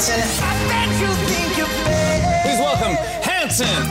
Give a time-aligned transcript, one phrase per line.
[0.00, 0.42] Hanson.
[0.42, 2.42] I bet you think you're bad.
[2.42, 3.84] Please welcome Hanson.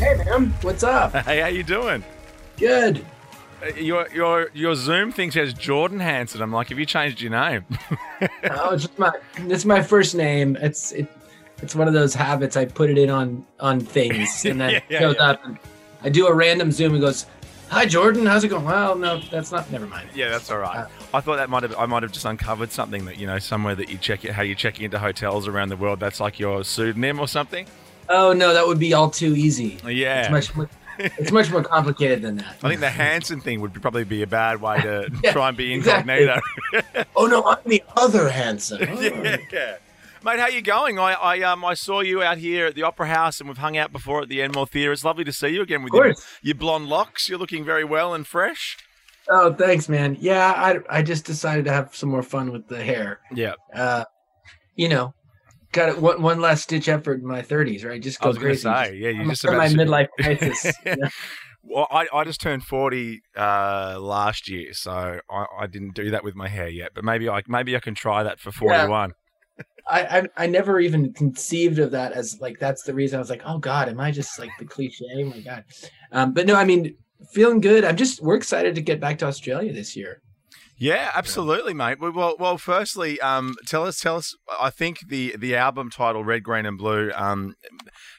[0.00, 1.12] Hey, man, what's up?
[1.24, 2.02] Hey, how you doing?
[2.58, 3.04] Good.
[3.62, 6.42] Uh, Your your your Zoom thing says Jordan Hanson.
[6.42, 7.64] I'm like, have you changed your name?
[8.50, 10.56] Oh, it's just my it's my first name.
[10.60, 11.06] It's it,
[11.62, 12.56] it's one of those habits.
[12.56, 15.30] I put it in on on things, and then Yeah, yeah, shows yeah.
[15.30, 15.44] up.
[15.44, 15.58] And
[16.02, 17.26] I do a random Zoom and goes,
[17.70, 18.26] "Hi, Jordan.
[18.26, 19.70] How's it going?" Well, no, that's not.
[19.70, 20.08] Never mind.
[20.14, 20.78] yeah, that's all right.
[20.78, 20.86] Uh.
[21.14, 23.74] I thought that might have I might have just uncovered something that you know somewhere
[23.74, 26.00] that you check it how you're checking into hotels around the world.
[26.00, 27.66] That's like your pseudonym or something.
[28.08, 29.78] Oh no, that would be all too easy.
[29.86, 30.22] Yeah.
[30.22, 30.68] It's much more.
[30.98, 32.56] It's much more complicated than that.
[32.62, 35.56] I think the Hanson thing would probably be a bad way to Yeah, try and
[35.56, 36.22] be exactly.
[36.22, 37.04] incognito.
[37.16, 38.80] Oh no, I'm the other Hanson.
[39.00, 39.76] yeah, yeah.
[40.26, 40.98] Mate, how you going?
[40.98, 43.76] I, I um I saw you out here at the Opera House and we've hung
[43.76, 44.90] out before at the Enmore Theatre.
[44.90, 47.28] It's lovely to see you again with your, your blonde locks.
[47.28, 48.76] You're looking very well and fresh.
[49.30, 50.16] Oh, thanks, man.
[50.18, 53.20] Yeah, I I just decided to have some more fun with the hair.
[53.32, 53.54] Yeah.
[53.72, 54.02] Uh,
[54.74, 55.14] you know,
[55.70, 55.98] got it.
[56.02, 58.02] One, one last stitch effort in my 30s, right?
[58.02, 58.62] Just I go was crazy.
[58.62, 60.72] say, yeah, you I'm just about my to- midlife crisis.
[60.84, 60.96] know?
[61.68, 66.22] Well, I, I just turned forty uh, last year, so I, I didn't do that
[66.22, 66.92] with my hair yet.
[66.94, 69.14] But maybe I maybe I can try that for forty one.
[69.88, 73.30] I, I I never even conceived of that as like that's the reason I was
[73.30, 75.04] like, oh God, am I just like the cliche?
[75.16, 75.64] Oh my God.
[76.12, 76.96] Um, but no, I mean,
[77.32, 77.84] feeling good.
[77.84, 80.22] I'm just we're excited to get back to Australia this year.
[80.78, 81.98] Yeah, absolutely, mate.
[82.00, 84.34] Well, well, firstly, um, tell us, tell us.
[84.60, 87.54] I think the the album title "Red, Green, and Blue" um,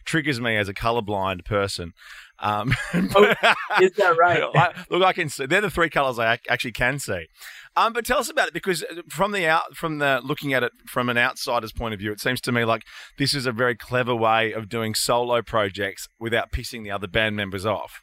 [0.05, 1.93] triggers me as a colorblind person.
[2.39, 2.73] Um,
[3.15, 3.33] Oh,
[3.81, 4.43] Is that right?
[4.55, 5.45] I, look, I can see.
[5.45, 7.27] They're the three colors I actually can see.
[7.75, 10.63] Um, but tell us about it because uh, from the out, from the looking at
[10.63, 12.83] it from an outsider's point of view, it seems to me like
[13.17, 17.35] this is a very clever way of doing solo projects without pissing the other band
[17.35, 18.01] members off.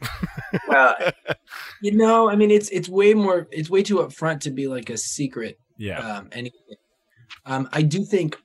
[0.68, 0.94] Well,
[1.82, 4.90] you know, I mean, it's it's way more, it's way too upfront to be like
[4.90, 6.76] a secret Yeah, um, anything.
[7.44, 8.36] Um, I do think,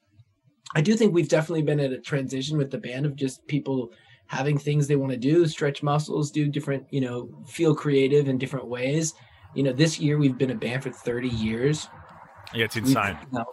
[0.76, 3.92] I do think we've definitely been at a transition with the band of just people
[4.28, 8.38] having things they want to do, stretch muscles, do different, you know, feel creative in
[8.38, 9.14] different ways.
[9.54, 11.88] You know, this year we've been a band for 30 years,
[12.54, 13.18] yeah, it's insane.
[13.32, 13.46] you know,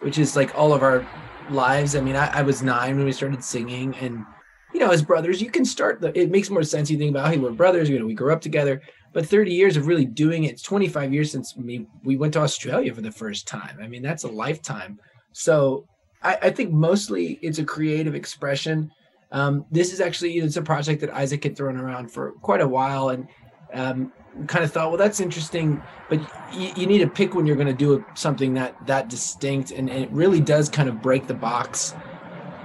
[0.00, 1.06] which is like all of our
[1.50, 1.94] lives.
[1.94, 4.24] I mean, I, I was nine when we started singing, and
[4.72, 6.00] you know, as brothers, you can start.
[6.00, 6.90] The, it makes more sense.
[6.90, 7.88] You think about, hey, we're brothers.
[7.88, 8.80] You know, we grew up together.
[9.12, 10.52] But 30 years of really doing it.
[10.52, 13.78] It's 25 years since we we went to Australia for the first time.
[13.82, 14.98] I mean, that's a lifetime.
[15.32, 15.86] So
[16.22, 18.90] I, I think mostly it's a creative expression.
[19.32, 22.68] Um, this is actually it's a project that Isaac had thrown around for quite a
[22.68, 23.28] while, and
[23.72, 24.12] um,
[24.46, 26.20] kind of thought, well, that's interesting, but
[26.52, 29.88] you, you need to pick when you're going to do something that that distinct, and,
[29.88, 31.94] and it really does kind of break the box.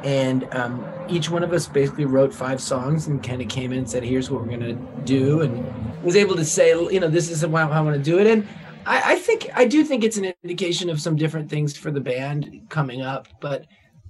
[0.03, 3.79] And um, each one of us basically wrote five songs and kind of came in
[3.79, 7.07] and said, "Here's what we're going to do," and was able to say, you know,
[7.07, 8.27] this is how I want to do it.
[8.27, 8.47] And
[8.85, 12.01] I, I think I do think it's an indication of some different things for the
[12.01, 13.65] band coming up, but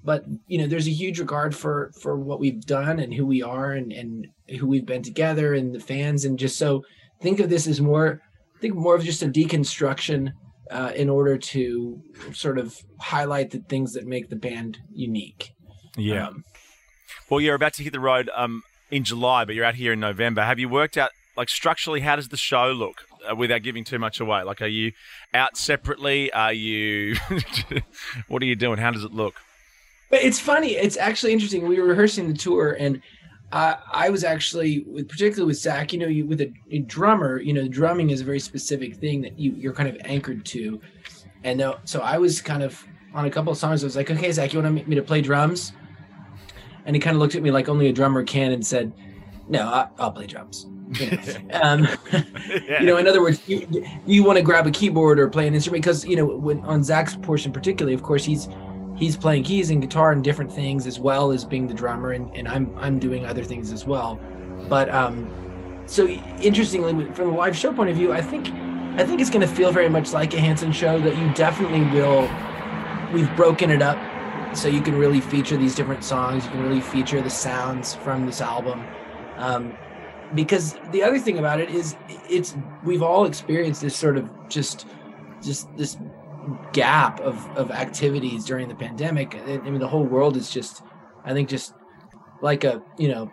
[0.05, 3.41] but you know there's a huge regard for for what we've done and who we
[3.41, 4.27] are and and
[4.59, 6.83] who we've been together and the fans and just so
[7.21, 8.21] think of this as more
[8.61, 10.31] think more of just a deconstruction
[10.71, 12.01] uh, in order to
[12.31, 15.51] sort of highlight the things that make the band unique
[15.97, 16.27] Yeah.
[16.27, 16.43] Um,
[17.29, 19.99] Well, you're about to hit the road um, in July, but you're out here in
[19.99, 20.43] November.
[20.43, 23.99] Have you worked out, like, structurally, how does the show look uh, without giving too
[23.99, 24.43] much away?
[24.43, 24.91] Like, are you
[25.33, 26.31] out separately?
[26.33, 27.15] Are you.
[28.27, 28.77] what are you doing?
[28.77, 29.35] How does it look?
[30.09, 30.75] But it's funny.
[30.75, 31.67] It's actually interesting.
[31.67, 33.01] We were rehearsing the tour, and
[33.51, 35.93] uh, I was actually, with, particularly with Zach.
[35.93, 37.39] You know, you with a, a drummer.
[37.39, 40.79] You know, drumming is a very specific thing that you you're kind of anchored to.
[41.43, 43.83] And uh, so I was kind of on a couple of songs.
[43.83, 45.73] I was like, "Okay, Zach, you want me to play drums?"
[46.85, 48.93] And he kind of looked at me like only a drummer can, and said,
[49.47, 50.67] "No, I, I'll play drums."
[50.99, 51.17] You know,
[51.61, 52.79] um, Yeah.
[52.79, 53.67] you know in other words you,
[54.05, 56.83] you want to grab a keyboard or play an instrument because you know when on
[56.83, 58.47] zach's portion particularly of course he's
[58.95, 62.35] he's playing keys and guitar and different things as well as being the drummer and,
[62.35, 64.19] and i'm i'm doing other things as well.
[64.69, 65.29] But um
[65.85, 68.47] so interestingly from a live show point of view i think
[68.99, 71.81] i think it's going to feel very much like a hanson show that you definitely
[71.91, 72.27] will
[73.13, 73.97] we've broken it up
[74.57, 78.25] so you can really feature these different songs you can really feature the sounds from
[78.25, 78.83] this album.
[79.37, 79.77] Um,
[80.33, 81.95] because the other thing about it is
[82.29, 84.87] it's we've all experienced this sort of just
[85.41, 85.97] just this
[86.73, 90.83] gap of of activities during the pandemic i mean the whole world is just
[91.23, 91.73] i think just
[92.41, 93.31] like a you know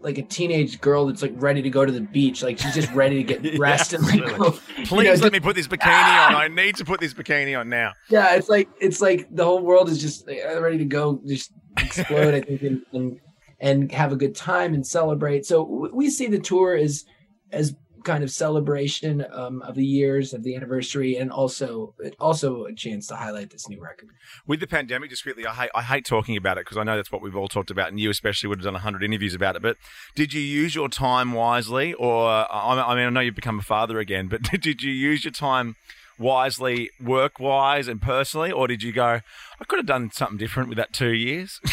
[0.00, 2.90] like a teenage girl that's like ready to go to the beach like she's just
[2.92, 4.46] ready to get dressed and like go,
[4.76, 6.34] you Please know, let just- me put this bikini on.
[6.36, 7.92] I need to put this bikini on now.
[8.08, 11.52] yeah it's like it's like the whole world is just uh, ready to go just
[11.78, 13.20] explode i think and, and
[13.60, 17.04] and have a good time and celebrate so we see the tour as
[17.52, 17.74] as
[18.08, 23.06] kind of celebration um, of the years of the anniversary, and also also a chance
[23.08, 24.08] to highlight this new record.
[24.46, 27.12] With the pandemic, discreetly, I hate, I hate talking about it because I know that's
[27.12, 29.62] what we've all talked about, and you especially would have done 100 interviews about it.
[29.62, 29.76] But
[30.14, 31.92] did you use your time wisely?
[31.92, 35.32] Or, I mean, I know you've become a father again, but did you use your
[35.32, 35.76] time
[36.18, 38.50] wisely, work wise, and personally?
[38.50, 39.20] Or did you go,
[39.60, 41.60] I could have done something different with that two years?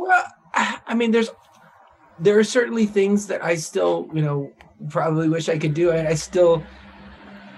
[0.00, 0.24] Well,
[0.54, 1.28] I I mean, there's
[2.20, 4.52] there are certainly things that I still, you know,
[4.88, 5.90] probably wish I could do.
[5.90, 6.62] I, I still,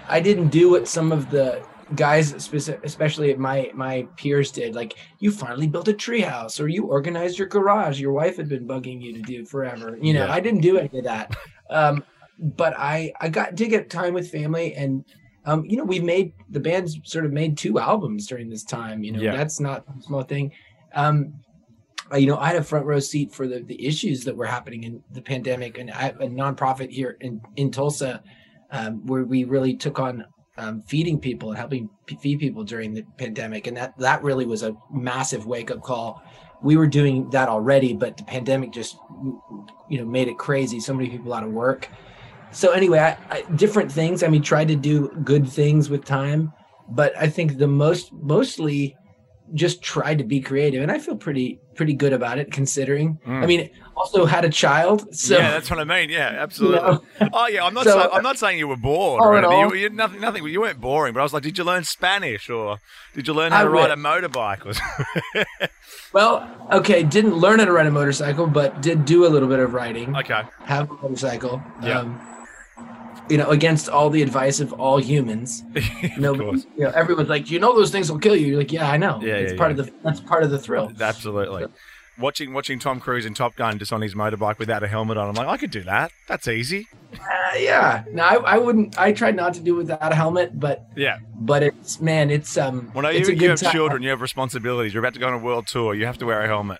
[0.09, 1.63] I didn't do what some of the
[1.95, 4.75] guys, speci- especially my my peers, did.
[4.75, 8.01] Like, you finally built a treehouse, or you organized your garage.
[8.01, 9.99] Your wife had been bugging you to do forever.
[10.01, 10.33] You know, Yeah.
[10.33, 11.37] I didn't do any of that.
[11.69, 12.05] Um,
[12.39, 15.05] but I I got did get time with family and.
[15.47, 19.03] Um, you know, we've made the band's sort of made two albums during this time.
[19.03, 19.35] You know, Yeah.
[19.35, 20.53] that's not a small thing.
[20.95, 21.33] Um,
[22.17, 24.85] you know, I had a front row seat for the, the issues that were happening
[24.85, 28.23] in the pandemic, and I a nonprofit here in in Tulsa,
[28.71, 30.25] um, where we really took on
[30.57, 34.47] um, feeding people and helping p- feed people during the pandemic, and that that really
[34.47, 36.23] was a massive wake up call.
[36.63, 38.97] We were doing that already, but the pandemic just
[39.89, 40.81] you know made it crazy.
[40.81, 41.89] So many people out of work.
[42.53, 44.25] So anyway, I, I, different things.
[44.25, 46.53] I mean, tried to do good things with time,
[46.89, 48.97] but I think the most mostly
[49.55, 53.43] just tried to be creative and i feel pretty pretty good about it considering Mm.
[53.43, 56.09] i mean also had a child so yeah, that's what I mean.
[56.09, 56.79] Yeah, absolutely.
[56.81, 57.03] know,
[57.35, 57.85] Oh yeah, I'm not.
[57.85, 59.61] So- sa- I'm not saying you were bored or in anything.
[59.69, 60.21] You, you, nothing.
[60.23, 60.47] Nothing.
[60.47, 61.13] You weren't boring.
[61.13, 62.79] But I was like, did you learn Spanish or
[63.15, 64.65] did you learn how I to ride a motorbike?
[64.65, 64.73] Or
[66.15, 69.59] well okay didn't learn how to ride a motorcycle but did do a little bit
[69.59, 70.43] of riding okay.
[70.65, 71.99] have a motorcycle Yeah.
[72.01, 72.40] um,
[73.29, 75.63] you know against all the advice of all humans
[76.19, 76.67] no of course.
[76.77, 78.97] you know everyone's like you know those things will kill you you're like yeah i
[78.97, 79.81] know Yeah, it's yeah, part yeah.
[79.81, 81.67] of the that's part of the thrill Absolutely.
[82.19, 85.29] Watching watching Tom Cruise in Top Gun just on his motorbike without a helmet on,
[85.31, 86.13] I'm like, I could do that.
[86.29, 86.87] That's easy.
[87.15, 90.85] Uh, yeah no I, I wouldn't i tried not to do without a helmet but
[90.97, 91.17] Yeah.
[91.41, 93.73] but it's man it's um Well, no, you, you have time.
[93.73, 94.93] children, you have responsibilities.
[94.93, 95.95] You're about to go on a world tour.
[95.95, 96.79] You have to wear a helmet.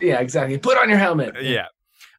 [0.00, 1.66] yeah exactly put on your helmet Yeah.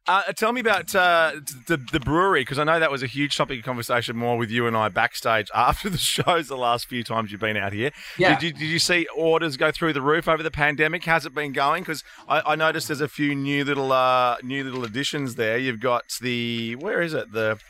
[0.08, 1.32] Uh, tell me about uh,
[1.68, 4.50] the the brewery because I know that was a huge topic of conversation more with
[4.50, 7.92] you and I backstage after the shows the last few times you've been out here.
[8.18, 8.34] Yeah.
[8.38, 11.04] Did you, did you see orders go through the roof over the pandemic?
[11.04, 11.82] How's it been going?
[11.82, 15.58] Because I, I noticed there's a few new little uh, new little additions there.
[15.58, 17.60] You've got the where is it the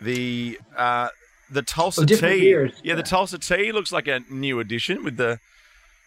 [0.00, 1.08] the uh,
[1.50, 2.16] the Tulsa Oh, tea.
[2.40, 2.72] beers.
[2.82, 5.38] Yeah, the Tulsa tea looks like a new addition with the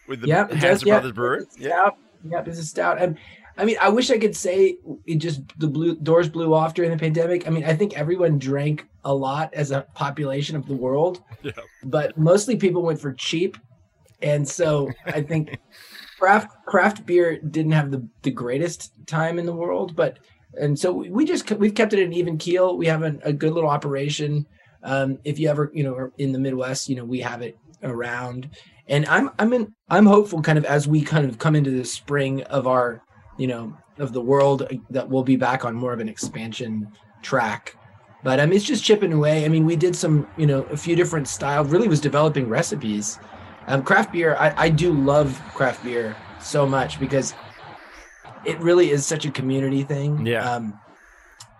[0.06, 0.82] with the Yep, it Hanson does.
[0.84, 0.92] Yep.
[0.94, 1.44] Brothers Brewery.
[1.58, 1.96] Stout.
[2.28, 3.00] Yep, it's a stout.
[3.00, 3.16] And
[3.56, 4.76] I mean, I wish I could say
[5.06, 7.46] it just the blue doors blew off during the pandemic.
[7.46, 11.52] I mean, I think everyone drank a lot as a population of the world, Yeah.
[11.84, 13.56] but mostly people went for cheap.
[14.22, 15.58] And so I think
[16.18, 20.18] craft craft beer didn't have the, the greatest time in the world, but
[20.54, 22.76] and so we just we've kept it an even keel.
[22.76, 24.46] We have a, a good little operation.
[24.82, 27.56] Um, if you ever you know are in the Midwest, you know we have it
[27.82, 28.50] around,
[28.88, 31.84] and I'm I'm in I'm hopeful kind of as we kind of come into the
[31.84, 33.02] spring of our
[33.40, 36.86] you know of the world uh, that we'll be back on more of an expansion
[37.22, 37.76] track.
[38.22, 39.46] But I mean, it's just chipping away.
[39.46, 41.68] I mean, we did some, you know, a few different styles.
[41.68, 43.18] Really, was developing recipes.
[43.66, 47.34] Um, craft beer, I, I do love craft beer so much because
[48.44, 50.26] it really is such a community thing.
[50.26, 50.50] Yeah.
[50.50, 50.78] Um,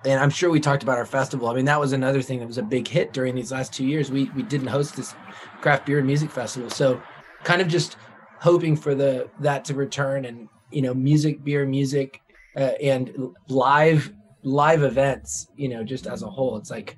[0.05, 1.49] and I'm sure we talked about our festival.
[1.49, 3.87] I mean, that was another thing that was a big hit during these last two
[3.87, 4.11] years.
[4.11, 5.15] We we didn't host this
[5.63, 7.01] craft beer and music festival, so
[7.45, 7.97] kind of just
[8.39, 12.21] hoping for the that to return and you know music, beer, music,
[12.57, 13.13] uh, and
[13.49, 14.13] live
[14.43, 15.49] live events.
[15.57, 16.97] You know, just as a whole, it's like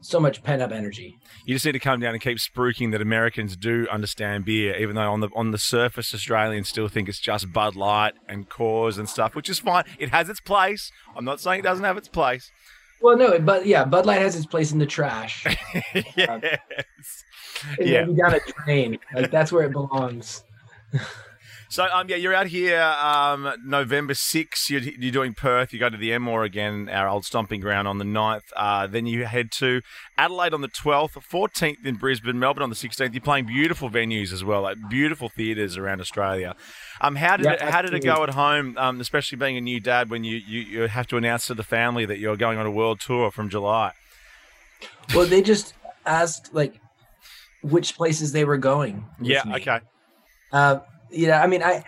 [0.00, 1.16] so much pent up energy.
[1.46, 4.94] You just need to come down and keep spruiking that Americans do understand beer, even
[4.96, 8.98] though on the on the surface Australians still think it's just Bud Light and Coors
[8.98, 9.84] and stuff, which is fine.
[9.98, 10.90] It has its place.
[11.16, 12.50] I'm not saying it doesn't have its place.
[13.02, 15.44] Well, no, but yeah, Bud Light has its place in the trash.
[16.16, 16.42] yes.
[17.78, 18.04] And Yeah.
[18.04, 18.98] down a drain.
[19.14, 20.44] Like that's where it belongs.
[21.68, 24.70] So um yeah, you're out here um November 6th.
[24.70, 25.72] You're, you're doing Perth.
[25.72, 28.42] You go to the Enmore again, our old stomping ground on the 9th.
[28.54, 29.82] Uh, then you head to
[30.16, 33.12] Adelaide on the 12th, 14th in Brisbane, Melbourne on the 16th.
[33.12, 36.54] You're playing beautiful venues as well, like beautiful theatres around Australia.
[37.00, 38.76] Um, how did Yeah, it, how did it go at home?
[38.78, 41.62] Um, especially being a new dad, when you, you you have to announce to the
[41.62, 43.92] family that you're going on a world tour from July.
[45.14, 46.80] Well, they just asked like
[47.62, 49.04] which places they were going.
[49.20, 49.42] Yeah.
[49.44, 49.54] me.
[49.56, 49.80] Okay.
[50.52, 51.84] Uh, yeah, I mean, I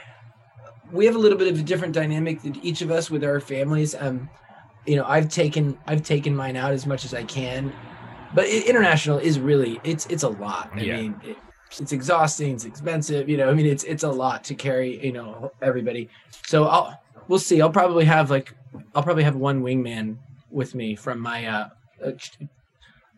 [0.93, 3.41] we have a little bit of a different dynamic than each of us with our
[3.41, 3.95] families.
[3.95, 4.29] Um,
[4.87, 7.73] you know, I've taken I've taken mine out as much as I can,
[8.35, 10.71] but international is really it's it's a lot.
[10.75, 10.97] I Yeah.
[10.97, 11.37] mean, it,
[11.79, 12.55] it's exhausting.
[12.55, 13.29] It's expensive.
[13.29, 15.05] You know, I mean, it's it's a lot to carry.
[15.05, 16.09] You know, everybody.
[16.47, 16.99] So I'll
[17.29, 17.61] we'll see.
[17.61, 18.55] I'll probably have like
[18.95, 20.17] I'll probably have one wingman
[20.51, 21.69] with me from my uh,
[22.03, 22.13] uh,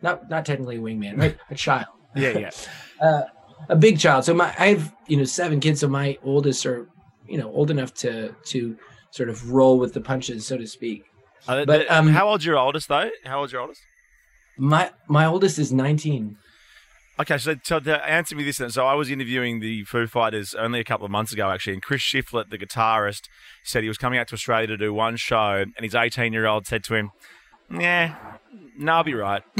[0.01, 1.37] not not technically a wingman, right?
[1.49, 2.49] A child, Yeah, yeah.
[3.01, 3.21] uh,
[3.69, 4.25] a big child.
[4.25, 5.79] So my I have you know seven kids.
[5.81, 6.87] So my oldest are
[7.27, 8.77] you know old enough to to
[9.11, 11.03] sort of roll with the punches, so to speak.
[11.47, 13.09] Uh, But, um, how old's your oldest though?
[13.25, 13.81] How old's your oldest?
[14.57, 16.37] My my oldest is 19.
[17.19, 20.55] Okay, so to, to answer me this, then, so I was interviewing the Foo Fighters
[20.55, 23.23] only a couple of months ago, actually, and Chris Shiflett, the guitarist,
[23.63, 26.47] said he was coming out to Australia to do one show, and his 18 year
[26.47, 27.11] old said to him,
[27.69, 28.15] "Yeah,
[28.77, 29.43] no, I'll be right."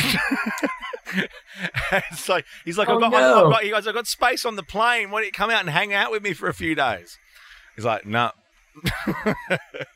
[1.91, 3.45] it's like he's like, Oh, I've, got, no.
[3.45, 5.11] I've got, he goes, I've got space on the plane.
[5.11, 7.17] Why don't you come out and hang out with me for a few days?
[7.75, 8.31] He's like, no.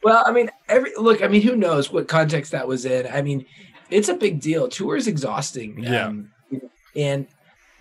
[0.03, 1.23] Well, I mean, every look.
[1.23, 3.07] I mean, who knows what context that was in?
[3.07, 3.45] I mean,
[3.89, 4.67] it's a big deal.
[4.67, 5.79] Tour is exhausting.
[5.79, 6.05] Yeah.
[6.05, 6.31] Um,
[6.95, 7.27] and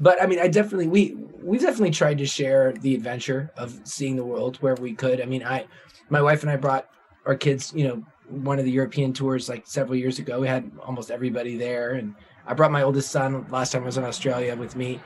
[0.00, 4.16] but I mean, I definitely we we definitely tried to share the adventure of seeing
[4.16, 5.20] the world wherever we could.
[5.20, 5.66] I mean, I
[6.08, 6.88] my wife and I brought
[7.26, 7.72] our kids.
[7.74, 10.40] You know, one of the European tours like several years ago.
[10.40, 12.14] We had almost everybody there, and
[12.46, 15.00] I brought my oldest son last time I was in Australia with me.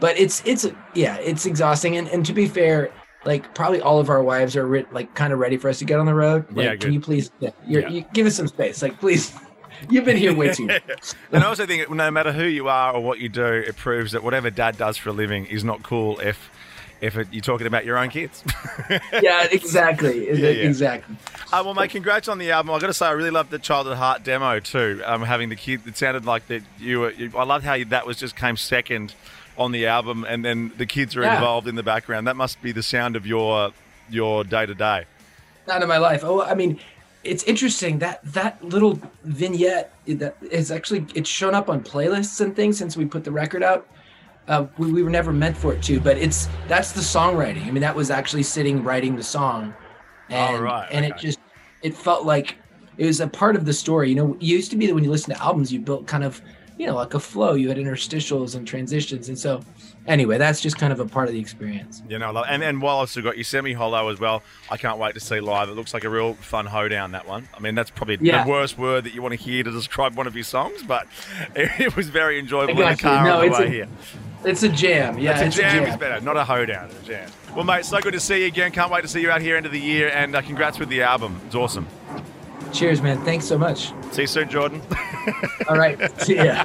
[0.00, 1.96] But it's it's yeah, it's exhausting.
[1.96, 2.92] And and to be fair.
[3.26, 5.86] Like probably all of our wives are re- like kind of ready for us to
[5.86, 6.44] get on the road.
[6.50, 6.80] Like, Yeah, good.
[6.82, 7.30] can you please?
[7.40, 7.88] Yeah, you're, Yeah.
[7.88, 8.82] you give us some space.
[8.82, 9.32] Like, please.
[9.88, 10.66] You've been here way too.
[10.66, 10.78] long.
[11.32, 14.12] And I also think no matter who you are or what you do, it proves
[14.12, 16.50] that whatever dad does for a living is not cool if
[17.00, 18.42] if it, you're talking about your own kids.
[19.22, 20.26] yeah, exactly.
[20.34, 20.68] Yeah, yeah.
[20.68, 21.16] Exactly.
[21.52, 22.70] Uh, well, mate, congrats on the album.
[22.74, 25.02] I got to say, I really loved the Child at Heart demo too.
[25.04, 27.10] Um, having the kid, it sounded like that you were.
[27.12, 29.14] You, I loved how you, that was just came second
[29.56, 31.34] on the album, and then the kids are Yeah.
[31.36, 32.26] involved in the background.
[32.26, 33.70] That must be the sound of your
[34.10, 35.04] your day to day.
[35.68, 36.22] Not in my life.
[36.24, 36.80] Oh, I mean,
[37.22, 42.54] it's interesting that that little vignette that is actually it's shown up on playlists and
[42.56, 43.86] things since we put the record out.
[44.46, 47.66] Uh, we, we were never meant for it to, but it's that's the songwriting.
[47.66, 49.74] I mean, that was actually sitting writing the song,
[50.28, 51.38] and Oh, right, and it just
[51.82, 52.56] it felt like
[52.98, 54.10] it was a part of the story.
[54.10, 56.24] You know, it used to be that when you listen to albums, you built kind
[56.24, 56.42] of
[56.76, 57.54] you know like a flow.
[57.54, 59.62] You had interstitials and transitions, and so
[60.06, 62.02] anyway, that's just kind of a part of the experience.
[62.08, 64.98] You know, and and while I've still got you semi hollow as well, I can't
[64.98, 65.70] wait to see live.
[65.70, 67.48] It looks like a real fun hoedown that one.
[67.56, 68.44] I mean, that's probably Yeah.
[68.44, 71.06] the worst word that you want to hear to describe one of your songs, but
[71.56, 73.88] it, was very enjoyable in the car No, on the way a- here.
[74.44, 75.18] It's a jam.
[75.18, 76.86] Yeah, It's it's a jam is better, not a hoedown.
[76.90, 77.30] It's a jam.
[77.54, 78.72] Well, mate, so good to see you again.
[78.72, 80.88] Can't wait to see you out here end of the year, and uh, congrats with
[80.88, 81.40] the album.
[81.46, 81.86] It's awesome.
[82.72, 83.24] Cheers, man.
[83.24, 83.92] Thanks so much.
[84.12, 84.82] See you soon, Jordan.
[85.68, 86.20] All right.
[86.22, 86.64] See ya.